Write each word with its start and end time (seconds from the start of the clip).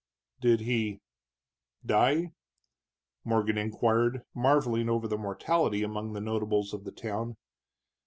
"Did 0.39 0.61
he 0.61 0.99
die?" 1.85 2.31
Morgan 3.23 3.59
inquired, 3.59 4.23
marveling 4.33 4.89
over 4.89 5.07
the 5.07 5.15
mortality 5.15 5.83
among 5.83 6.13
the 6.13 6.19
notables 6.21 6.73
of 6.73 6.85
the 6.85 6.91
town. 6.91 7.37